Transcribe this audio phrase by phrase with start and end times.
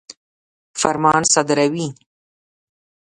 [0.81, 1.87] فرمان صادروي.